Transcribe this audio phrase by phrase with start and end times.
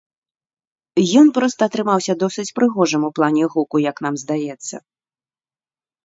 [1.19, 4.75] Ён проста атрымаўся досыць прыгожым у плане гуку, як нам здаецца.